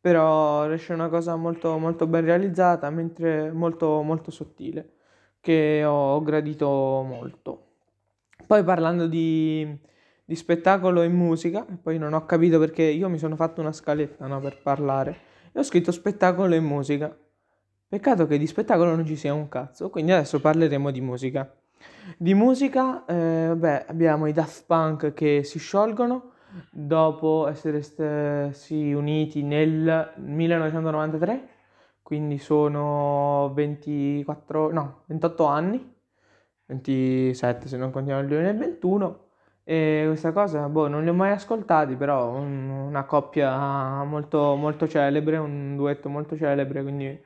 Però 0.00 0.66
riesce 0.66 0.92
una 0.92 1.08
cosa 1.08 1.36
molto, 1.36 1.78
molto 1.78 2.06
ben 2.06 2.24
realizzata, 2.24 2.90
mentre 2.90 3.52
molto, 3.52 4.02
molto 4.02 4.30
sottile, 4.30 4.94
che 5.40 5.84
ho 5.84 6.20
gradito 6.22 6.68
molto. 7.06 7.66
Poi 8.46 8.62
parlando 8.64 9.06
di, 9.06 9.78
di 10.28 10.36
spettacolo 10.36 11.00
e 11.00 11.08
musica, 11.08 11.64
poi 11.82 11.96
non 11.96 12.12
ho 12.12 12.26
capito 12.26 12.58
perché 12.58 12.82
io 12.82 13.08
mi 13.08 13.16
sono 13.16 13.34
fatto 13.34 13.62
una 13.62 13.72
scaletta 13.72 14.26
no, 14.26 14.40
per 14.40 14.60
parlare 14.60 15.16
e 15.50 15.58
ho 15.58 15.62
scritto 15.62 15.90
spettacolo 15.90 16.54
e 16.54 16.60
musica. 16.60 17.16
Peccato 17.88 18.26
che 18.26 18.36
di 18.36 18.46
spettacolo 18.46 18.94
non 18.94 19.06
ci 19.06 19.16
sia 19.16 19.32
un 19.32 19.48
cazzo, 19.48 19.88
quindi 19.88 20.12
adesso 20.12 20.38
parleremo 20.38 20.90
di 20.90 21.00
musica. 21.00 21.50
Di 22.18 22.34
musica, 22.34 23.06
eh, 23.06 23.54
beh, 23.56 23.86
abbiamo 23.86 24.26
i 24.26 24.32
Daft 24.34 24.64
Punk 24.66 25.14
che 25.14 25.44
si 25.44 25.58
sciolgono 25.58 26.32
dopo 26.70 27.46
essersi 27.48 28.92
uniti 28.92 29.42
nel 29.42 30.12
1993, 30.14 31.48
quindi 32.02 32.36
sono 32.36 33.50
24, 33.54 34.72
no, 34.72 35.04
28 35.06 35.44
anni 35.46 35.96
27 36.66 37.66
se 37.66 37.78
non 37.78 37.90
contiamo 37.90 38.20
il 38.20 38.26
2021 38.26 39.27
e 39.68 40.04
questa 40.06 40.32
cosa 40.32 40.68
boh, 40.68 40.88
non 40.88 41.02
li 41.02 41.10
ho 41.10 41.14
mai 41.14 41.32
ascoltati 41.32 41.94
però 41.96 42.30
un, 42.30 42.68
una 42.70 43.04
coppia 43.04 44.02
molto, 44.04 44.54
molto 44.54 44.88
celebre 44.88 45.36
un 45.36 45.76
duetto 45.76 46.08
molto 46.08 46.36
celebre 46.36 46.82
quindi 46.82 47.20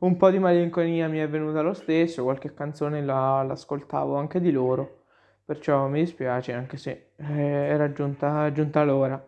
un 0.00 0.16
po' 0.16 0.30
di 0.30 0.38
malinconia 0.38 1.08
mi 1.08 1.18
è 1.18 1.28
venuta 1.28 1.62
lo 1.62 1.72
stesso 1.72 2.22
qualche 2.22 2.52
canzone 2.52 3.02
la, 3.02 3.42
l'ascoltavo 3.42 4.16
anche 4.16 4.40
di 4.40 4.50
loro 4.52 5.04
perciò 5.46 5.86
mi 5.86 6.00
dispiace 6.00 6.52
anche 6.52 6.76
se 6.76 7.12
eh, 7.16 7.24
era 7.24 7.92
giunta, 7.92 8.50
giunta 8.52 8.82
l'ora. 8.82 9.24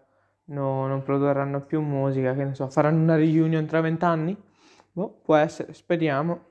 No, 0.47 0.87
non 0.87 1.03
produrranno 1.03 1.61
più 1.65 1.81
musica 1.81 2.35
che 2.35 2.45
ne 2.45 2.55
so 2.55 2.69
faranno 2.69 3.03
una 3.03 3.17
reunion 3.17 3.67
tra 3.67 3.81
vent'anni? 3.81 4.37
Boh, 4.93 5.21
può 5.23 5.37
essere 5.37 5.73
speriamo. 5.75 6.47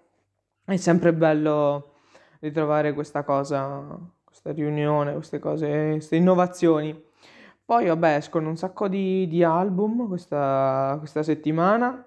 È 0.66 0.76
sempre 0.78 1.14
bello 1.14 1.96
ritrovare 2.40 2.94
questa 2.94 3.24
cosa, 3.24 4.00
questa 4.48 4.54
riunione, 4.54 5.14
queste 5.14 5.40
cose, 5.40 5.90
queste 5.92 6.16
innovazioni. 6.16 7.06
Poi 7.66 7.88
vabbè 7.88 8.16
escono 8.16 8.48
un 8.48 8.56
sacco 8.56 8.88
di, 8.88 9.28
di 9.28 9.44
album 9.44 10.08
questa, 10.08 10.96
questa 11.00 11.22
settimana, 11.22 12.06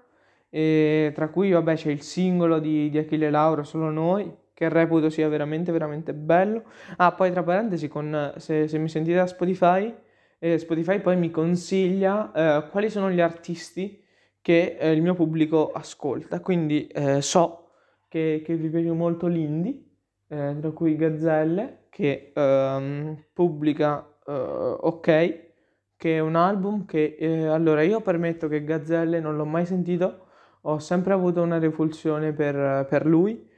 tra 0.49 1.29
cui 1.29 1.51
vabbè 1.51 1.75
c'è 1.75 1.91
il 1.91 2.01
singolo 2.01 2.59
di, 2.59 2.89
di 2.89 2.97
Achille 2.97 3.29
Lauro, 3.29 3.63
Solo 3.63 3.91
Noi, 3.91 4.33
che 4.53 4.69
reputo 4.69 5.09
sia 5.09 5.29
veramente 5.29 5.71
veramente 5.71 6.13
bello. 6.13 6.63
Ah, 6.97 7.11
poi 7.11 7.31
tra 7.31 7.43
parentesi, 7.43 7.87
con, 7.87 8.33
se, 8.37 8.67
se 8.67 8.77
mi 8.79 8.89
sentite 8.89 9.17
da 9.17 9.27
Spotify, 9.27 9.93
eh, 10.39 10.57
Spotify 10.57 10.99
poi 10.99 11.17
mi 11.17 11.29
consiglia 11.29 12.31
eh, 12.31 12.69
quali 12.69 12.89
sono 12.89 13.11
gli 13.11 13.21
artisti 13.21 14.03
che 14.41 14.77
eh, 14.79 14.91
il 14.91 15.03
mio 15.03 15.13
pubblico 15.13 15.71
ascolta, 15.71 16.39
quindi 16.39 16.87
eh, 16.87 17.21
so 17.21 17.69
che, 18.07 18.41
che 18.43 18.55
vi 18.55 18.69
piace 18.69 18.91
molto 18.91 19.27
l'indie 19.27 19.79
eh, 20.27 20.55
tra 20.59 20.71
cui 20.71 20.95
Gazzelle, 20.95 21.80
che 21.91 22.31
ehm, 22.33 23.25
pubblica 23.33 24.07
eh, 24.25 24.31
Ok, 24.31 25.49
che 25.97 26.15
è 26.15 26.19
un 26.19 26.35
album 26.35 26.85
che 26.85 27.15
eh, 27.19 27.45
allora 27.47 27.83
io 27.83 28.01
permetto 28.01 28.47
che 28.47 28.63
Gazzelle 28.63 29.19
non 29.19 29.35
l'ho 29.35 29.45
mai 29.45 29.65
sentito, 29.65 30.27
ho 30.61 30.79
sempre 30.79 31.13
avuto 31.13 31.41
una 31.41 31.59
repulsione 31.59 32.33
per, 32.33 32.87
per 32.87 33.05
lui 33.05 33.49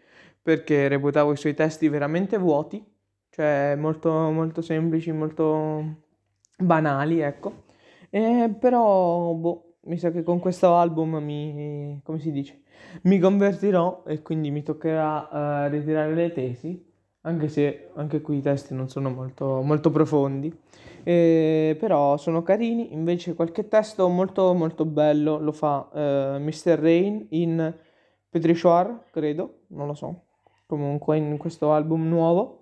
perché 0.41 0.87
reputavo 0.89 1.31
i 1.31 1.37
suoi 1.37 1.53
testi 1.53 1.87
veramente 1.87 2.37
vuoti, 2.37 2.83
cioè 3.29 3.75
molto, 3.77 4.11
molto 4.11 4.61
semplici, 4.61 5.11
molto 5.11 6.01
banali, 6.57 7.19
ecco. 7.21 7.63
E 8.09 8.53
però, 8.59 9.33
boh, 9.33 9.77
mi 9.85 9.97
sa 9.97 10.11
che 10.11 10.23
con 10.23 10.39
questo 10.39 10.75
album 10.75 11.15
mi, 11.17 11.99
come 12.03 12.19
si 12.19 12.31
dice, 12.31 12.63
mi 13.03 13.19
convertirò 13.19 14.03
e 14.05 14.21
quindi 14.21 14.51
mi 14.51 14.63
toccherà 14.63 15.65
uh, 15.67 15.69
ritirare 15.69 16.13
le 16.13 16.31
tesi, 16.33 16.92
anche 17.25 17.47
se 17.49 17.89
anche 17.95 18.21
qui 18.21 18.37
i 18.37 18.41
testi 18.41 18.73
non 18.73 18.89
sono 18.89 19.09
molto, 19.09 19.61
molto 19.61 19.89
profondi, 19.91 20.53
eh, 21.03 21.75
però 21.79 22.17
sono 22.17 22.43
carini. 22.43 22.93
Invece 22.93 23.33
qualche 23.35 23.67
testo 23.67 24.07
molto 24.09 24.53
molto 24.53 24.85
bello 24.85 25.37
lo 25.39 25.51
fa 25.51 25.89
eh, 25.93 26.39
Mr. 26.39 26.79
Rain 26.79 27.25
in 27.29 27.73
Petrichoir, 28.29 29.05
credo, 29.11 29.61
non 29.67 29.87
lo 29.87 29.93
so, 29.93 30.23
comunque 30.65 31.17
in 31.17 31.37
questo 31.37 31.71
album 31.71 32.07
nuovo 32.07 32.59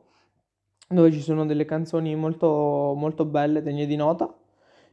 dove 0.87 1.11
ci 1.11 1.21
sono 1.21 1.45
delle 1.45 1.65
canzoni 1.65 2.15
molto, 2.15 2.93
molto 2.95 3.25
belle, 3.25 3.61
degne 3.61 3.85
di 3.85 3.95
nota. 3.95 4.33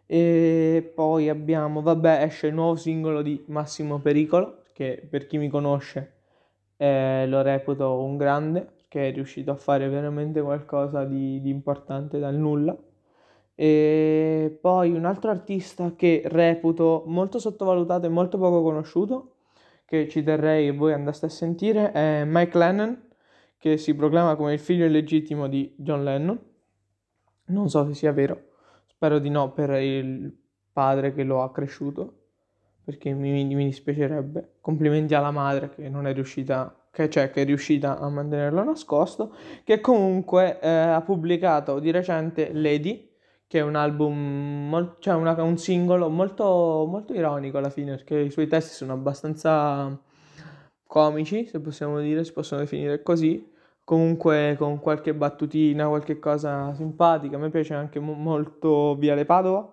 E 0.06 0.92
poi 0.94 1.28
abbiamo, 1.28 1.82
vabbè, 1.82 2.22
esce 2.22 2.46
il 2.46 2.54
nuovo 2.54 2.76
singolo 2.76 3.20
di 3.20 3.44
Massimo 3.48 3.98
Pericolo, 3.98 4.62
che 4.72 5.06
per 5.08 5.26
chi 5.26 5.37
mi 5.38 5.48
conosce 5.48 6.20
eh, 6.76 7.26
lo 7.26 7.42
reputo 7.42 8.00
un 8.00 8.16
grande, 8.16 8.77
perché 8.88 9.09
è 9.09 9.12
riuscito 9.12 9.50
a 9.50 9.57
fare 9.57 9.87
veramente 9.88 10.40
qualcosa 10.40 11.04
di, 11.04 11.40
di 11.42 11.50
importante 11.50 12.18
dal 12.18 12.35
nulla. 12.35 12.76
E 13.54 14.59
poi 14.61 14.92
un 14.92 15.04
altro 15.04 15.30
artista 15.30 15.95
che 15.95 16.23
reputo 16.25 17.04
molto 17.07 17.38
sottovalutato 17.38 18.07
e 18.07 18.09
molto 18.09 18.38
poco 18.38 18.62
conosciuto, 18.62 19.35
che 19.85 20.09
ci 20.09 20.23
terrei 20.23 20.71
che 20.71 20.76
voi 20.76 20.92
andaste 20.95 21.26
a 21.26 21.28
sentire, 21.28 21.92
è 21.92 22.25
Mike 22.25 22.57
Lennon, 22.57 23.02
che 23.59 23.76
si 23.76 23.95
proclama 23.95 24.37
come 24.37 24.54
il 24.54 24.59
figlio 24.59 24.87
illegittimo 24.87 25.49
di 25.49 25.75
John 25.76 26.04
Lennon. 26.04 26.38
Non 27.47 27.68
so 27.68 27.87
se 27.87 27.95
sia 27.95 28.12
vero, 28.12 28.40
spero 28.87 29.18
di 29.18 29.28
no 29.28 29.52
per 29.52 29.71
il 29.83 30.35
padre 30.73 31.12
che 31.12 31.25
lo 31.25 31.42
ha 31.42 31.50
cresciuto 31.50 32.14
perché 32.88 33.12
mi, 33.12 33.45
mi 33.45 33.64
dispiacerebbe. 33.66 34.54
Complimenti 34.62 35.12
alla 35.12 35.30
madre 35.30 35.68
che 35.68 35.90
non 35.90 36.07
è 36.07 36.14
riuscita, 36.14 36.88
che, 36.99 37.09
cioè, 37.09 37.31
che 37.31 37.43
è 37.43 37.45
riuscita 37.45 37.97
a 38.00 38.09
mantenerlo 38.09 38.64
nascosto, 38.64 39.33
che 39.62 39.81
comunque 39.81 40.59
eh, 40.61 40.69
ha 40.69 41.00
pubblicato 41.02 41.78
di 41.78 41.93
recente 41.93 42.50
Lady, 42.52 43.09
che 43.47 43.61
è 43.61 43.62
un 43.62 43.76
album, 43.76 44.97
cioè 44.99 45.14
una, 45.14 45.40
un 45.40 45.57
singolo 45.59 46.09
molto, 46.09 46.87
molto 46.88 47.14
ironico 47.14 47.59
alla 47.59 47.71
fine, 47.71 47.95
perché 47.95 48.19
i 48.19 48.31
suoi 48.33 48.49
testi 48.49 48.75
sono 48.75 48.95
abbastanza 48.95 49.97
comici, 50.87 51.47
se 51.47 51.61
possiamo 51.61 52.00
dire, 52.00 52.25
si 52.25 52.33
possono 52.33 52.62
definire 52.62 53.00
così, 53.02 53.49
comunque 53.85 54.57
con 54.59 54.81
qualche 54.81 55.14
battutina, 55.14 55.87
qualche 55.87 56.19
cosa 56.19 56.75
simpatica. 56.75 57.37
A 57.37 57.38
me 57.38 57.50
piace 57.50 57.75
anche 57.75 58.00
mo- 58.00 58.14
molto 58.14 58.97
Viale 58.97 59.25
Padova, 59.25 59.73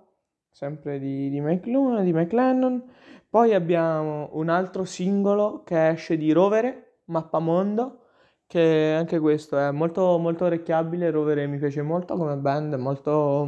sempre 0.51 0.99
di, 0.99 1.29
di, 1.31 1.41
Mike 1.41 1.71
di 2.03 2.13
Mike 2.13 2.35
Lennon. 2.35 2.83
Poi 3.27 3.53
abbiamo 3.55 4.29
un 4.33 4.49
altro 4.49 4.85
singolo 4.85 5.63
che 5.63 5.89
esce 5.89 6.17
di 6.17 6.31
Rovere, 6.31 6.85
Mappamondo, 7.05 7.99
che 8.47 8.93
anche 8.97 9.19
questo 9.19 9.57
è 9.57 9.71
molto, 9.71 10.17
molto 10.17 10.45
orecchiabile. 10.45 11.11
Rovere 11.11 11.47
mi 11.47 11.57
piace 11.57 11.81
molto 11.81 12.15
come 12.15 12.35
band, 12.37 12.73
molto, 12.75 13.47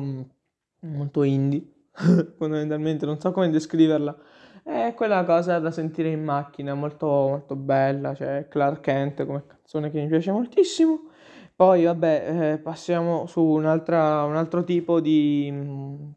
molto 0.82 1.24
indie, 1.24 1.90
fondamentalmente, 2.38 3.06
non 3.06 3.20
so 3.20 3.32
come 3.32 3.50
descriverla. 3.50 4.16
È 4.64 4.94
quella 4.96 5.24
cosa 5.24 5.60
da 5.60 5.72
sentire 5.72 6.10
in 6.10 6.24
macchina, 6.24 6.74
molto, 6.74 7.08
molto 7.08 7.56
bella, 7.56 8.14
cioè 8.14 8.48
Clark 8.50 8.82
Kent 8.82 9.26
come 9.26 9.46
canzone 9.48 9.90
che 9.90 10.02
mi 10.02 10.08
piace 10.08 10.32
moltissimo. 10.32 11.10
Poi 11.56 11.86
vabbè, 11.86 12.52
eh, 12.54 12.58
passiamo 12.60 13.26
su 13.26 13.42
un 13.42 13.66
altro 13.66 14.64
tipo 14.64 15.00
di, 15.00 15.50
un 15.52 16.14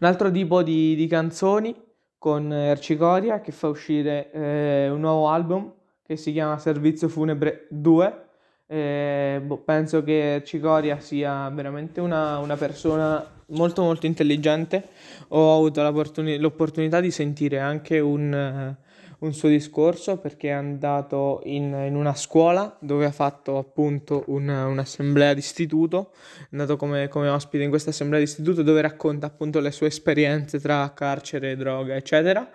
altro 0.00 0.30
tipo 0.30 0.62
di, 0.62 0.94
di 0.94 1.06
canzoni 1.06 1.74
con 2.18 2.52
Ercicoria 2.52 3.40
che 3.40 3.52
fa 3.52 3.68
uscire 3.68 4.30
eh, 4.32 4.90
un 4.90 5.00
nuovo 5.00 5.28
album 5.28 5.72
che 6.06 6.16
si 6.18 6.32
chiama 6.32 6.58
Servizio 6.58 7.08
Funebre 7.08 7.66
2. 7.70 8.22
Eh, 8.66 9.40
boh, 9.42 9.58
penso 9.58 10.02
che 10.04 10.34
Ercicoria 10.34 11.00
sia 11.00 11.48
veramente 11.48 12.00
una, 12.00 12.38
una, 12.38 12.56
persona 12.56 13.26
molto 13.48 13.82
molto 13.82 14.04
intelligente. 14.04 14.88
Ho 15.28 15.56
avuto 15.56 15.82
l'opportunità 15.82 17.00
di 17.00 17.10
sentire 17.10 17.58
anche 17.58 18.00
un, 18.00 18.76
un 19.20 19.32
suo 19.32 19.48
discorso 19.48 20.18
perché 20.18 20.48
è 20.48 20.52
andato 20.52 21.40
in, 21.44 21.72
in 21.86 21.94
una 21.96 22.14
scuola 22.14 22.76
dove 22.80 23.06
ha 23.06 23.12
fatto 23.12 23.56
appunto 23.56 24.24
un, 24.26 24.46
un'assemblea 24.46 25.32
d'istituto, 25.32 26.12
è 26.38 26.48
andato 26.50 26.76
come, 26.76 27.08
come 27.08 27.28
ospite 27.28 27.64
in 27.64 27.70
questa 27.70 27.90
assemblea 27.90 28.20
d'istituto 28.20 28.62
dove 28.62 28.82
racconta 28.82 29.26
appunto 29.26 29.58
le 29.60 29.70
sue 29.70 29.86
esperienze 29.86 30.60
tra 30.60 30.92
carcere, 30.94 31.56
droga, 31.56 31.94
eccetera. 31.94 32.50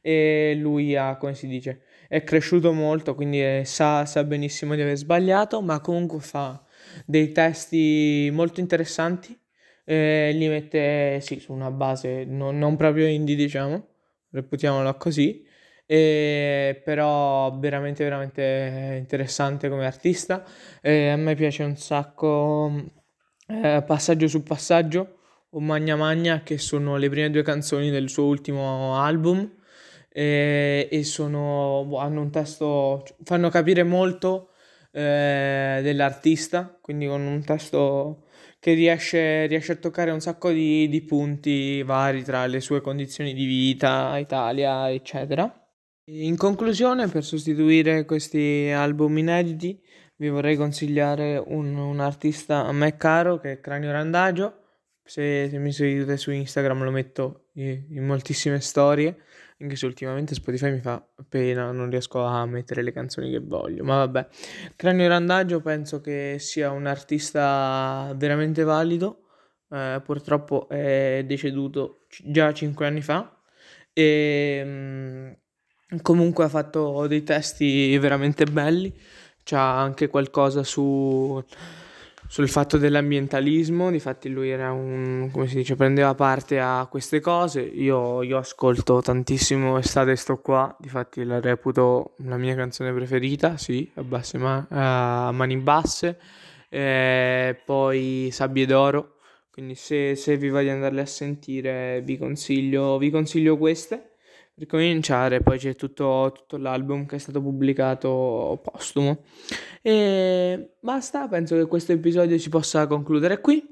E 0.00 0.56
lui 0.58 0.96
ha, 0.96 1.16
come 1.16 1.34
si 1.34 1.46
dice, 1.46 1.80
è 2.08 2.22
cresciuto 2.24 2.72
molto, 2.72 3.14
quindi 3.14 3.40
è, 3.40 3.62
sa, 3.64 4.04
sa 4.06 4.24
benissimo 4.24 4.74
di 4.74 4.82
aver 4.82 4.96
sbagliato, 4.96 5.60
ma 5.62 5.80
comunque 5.80 6.20
fa 6.20 6.62
dei 7.06 7.32
testi 7.32 8.30
molto 8.32 8.60
interessanti. 8.60 9.38
Eh, 9.86 10.32
li 10.34 10.48
mette 10.48 11.20
sì, 11.20 11.40
su 11.40 11.52
una 11.52 11.70
base 11.70 12.24
non, 12.24 12.58
non 12.58 12.76
proprio 12.76 13.06
indie, 13.06 13.36
diciamo, 13.36 13.86
reputiamolo 14.30 14.96
così 14.96 15.44
e 15.86 16.80
però 16.82 17.58
veramente 17.58 18.02
veramente 18.04 18.96
interessante 18.98 19.68
come 19.68 19.84
artista 19.84 20.42
e 20.80 21.10
a 21.10 21.16
me 21.16 21.34
piace 21.34 21.62
un 21.62 21.76
sacco 21.76 22.72
eh, 23.46 23.82
passaggio 23.86 24.26
su 24.26 24.42
passaggio 24.42 25.18
o 25.50 25.60
Magna 25.60 25.94
Magna 25.94 26.42
che 26.42 26.56
sono 26.56 26.96
le 26.96 27.10
prime 27.10 27.30
due 27.30 27.42
canzoni 27.42 27.90
del 27.90 28.08
suo 28.08 28.24
ultimo 28.24 28.98
album 28.98 29.50
e, 30.16 30.88
e 30.90 31.04
sono 31.04 31.84
boh, 31.86 31.98
hanno 31.98 32.20
un 32.20 32.30
testo 32.30 33.04
fanno 33.24 33.48
capire 33.50 33.82
molto 33.82 34.50
eh, 34.92 35.80
dell'artista 35.82 36.78
quindi 36.80 37.06
con 37.06 37.22
un 37.22 37.42
testo 37.44 38.24
che 38.64 38.72
riesce, 38.72 39.44
riesce 39.44 39.72
a 39.72 39.76
toccare 39.76 40.10
un 40.10 40.20
sacco 40.20 40.50
di, 40.50 40.88
di 40.88 41.02
punti 41.02 41.82
vari 41.82 42.22
tra 42.22 42.46
le 42.46 42.60
sue 42.60 42.80
condizioni 42.80 43.34
di 43.34 43.44
vita, 43.44 44.16
Italia, 44.16 44.90
eccetera. 44.90 45.68
In 46.06 46.38
conclusione, 46.38 47.06
per 47.08 47.24
sostituire 47.24 48.06
questi 48.06 48.70
album 48.74 49.18
inediti, 49.18 49.78
vi 50.16 50.30
vorrei 50.30 50.56
consigliare 50.56 51.36
un, 51.36 51.76
un 51.76 52.00
artista 52.00 52.64
a 52.64 52.72
me 52.72 52.96
caro 52.96 53.38
che 53.38 53.52
è 53.52 53.60
Cranio 53.60 53.92
Randagio. 53.92 54.60
Se, 55.04 55.48
se 55.50 55.58
mi 55.58 55.70
seguite 55.70 56.16
su 56.16 56.30
Instagram 56.30 56.84
lo 56.84 56.90
metto 56.90 57.48
in, 57.56 57.84
in, 57.90 58.06
moltissime 58.06 58.60
storie, 58.60 59.14
anche 59.58 59.76
se 59.76 59.86
ultimamente 59.86 60.34
Spotify 60.34 60.70
mi 60.72 60.80
fa 60.80 61.06
pena, 61.28 61.70
non 61.70 61.90
riesco 61.90 62.22
a 62.24 62.44
mettere 62.46 62.82
le 62.82 62.92
canzoni 62.92 63.30
che 63.30 63.40
voglio. 63.40 63.84
Ma 63.84 63.98
vabbè, 63.98 64.28
Cranio 64.76 65.08
Randagio 65.08 65.60
penso 65.60 66.00
che 66.00 66.36
sia 66.38 66.70
un 66.70 66.86
artista 66.86 68.12
veramente 68.16 68.62
valido. 68.62 69.20
Eh, 69.70 70.00
purtroppo 70.04 70.68
è 70.68 71.24
deceduto 71.26 72.06
già 72.24 72.52
5 72.52 72.86
anni 72.86 73.02
fa. 73.02 73.40
E 73.92 74.62
mm, 74.64 75.32
Comunque 76.02 76.44
ha 76.44 76.48
fatto 76.48 77.06
dei 77.06 77.22
testi 77.22 77.96
veramente 77.98 78.44
belli, 78.46 78.92
c'ha 79.42 79.80
anche 79.80 80.08
qualcosa 80.08 80.62
su, 80.62 81.42
sul 82.34 82.48
fatto 82.48 82.78
dell'ambientalismo, 82.78 83.92
difatti 83.92 84.28
lui 84.28 84.50
era 84.50 84.72
un, 84.72 85.28
come 85.30 85.46
si 85.46 85.54
dice, 85.54 85.76
prendeva 85.76 86.16
parte 86.16 86.58
a 86.58 86.84
queste 86.90 87.20
cose, 87.20 87.60
io, 87.60 88.24
io 88.24 88.38
ascolto 88.38 89.00
tantissimo 89.00 89.78
Estate 89.78 90.16
sto 90.16 90.38
qua, 90.38 90.74
difatti 90.80 91.22
la 91.22 91.38
reputo 91.38 92.16
la 92.24 92.36
mia 92.36 92.56
canzone 92.56 92.92
preferita, 92.92 93.56
sì, 93.56 93.88
a, 93.94 94.02
basse 94.02 94.38
ma- 94.38 94.66
a 94.68 95.30
mani 95.30 95.58
basse, 95.58 96.18
e 96.68 97.56
poi 97.64 98.30
Sabbie 98.32 98.66
d'oro, 98.66 99.18
quindi 99.52 99.76
se, 99.76 100.16
se 100.16 100.36
vi 100.36 100.50
di 100.50 100.70
andarle 100.70 101.02
a 101.02 101.06
sentire 101.06 102.02
vi 102.02 102.18
consiglio, 102.18 102.98
vi 102.98 103.10
consiglio 103.10 103.56
queste. 103.56 104.13
Per 104.56 104.68
cominciare, 104.68 105.40
poi 105.40 105.58
c'è 105.58 105.74
tutto, 105.74 106.32
tutto 106.32 106.56
l'album 106.56 107.06
che 107.06 107.16
è 107.16 107.18
stato 107.18 107.42
pubblicato 107.42 108.60
postumo. 108.62 109.24
E 109.82 110.76
basta, 110.78 111.26
penso 111.26 111.56
che 111.56 111.66
questo 111.66 111.90
episodio 111.90 112.38
si 112.38 112.48
possa 112.48 112.86
concludere 112.86 113.40
qui. 113.40 113.66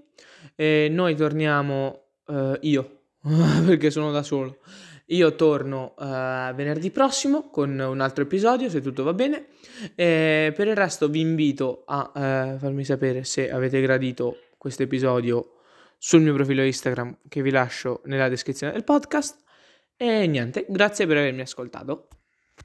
E 0.57 0.89
noi 0.91 1.15
torniamo, 1.15 2.07
uh, 2.27 2.57
io, 2.63 3.03
perché 3.65 3.91
sono 3.91 4.11
da 4.11 4.25
solo. 4.25 4.59
Io 5.07 5.37
torno 5.37 5.95
uh, 5.97 6.53
venerdì 6.53 6.91
prossimo 6.91 7.49
con 7.51 7.79
un 7.79 8.01
altro 8.01 8.25
episodio, 8.25 8.69
se 8.69 8.81
tutto 8.81 9.05
va 9.05 9.13
bene. 9.13 9.47
E 9.95 10.53
per 10.57 10.67
il 10.67 10.75
resto 10.75 11.09
vi 11.09 11.21
invito 11.21 11.85
a 11.87 12.11
uh, 12.13 12.59
farmi 12.59 12.85
sapere 12.85 13.23
se 13.23 13.51
avete 13.51 13.81
gradito 13.81 14.39
questo 14.59 14.83
episodio 14.83 15.59
sul 15.97 16.23
mio 16.23 16.35
profilo 16.35 16.65
Instagram 16.65 17.19
che 17.29 17.43
vi 17.43 17.51
lascio 17.51 18.01
nella 18.07 18.29
descrizione 18.29 18.73
del 18.73 18.83
podcast. 18.83 19.42
E 20.05 20.27
niente, 20.27 20.67
grazie 20.69 21.07
per 21.07 21.17
avermi 21.17 21.43
ascoltato. 21.43 22.09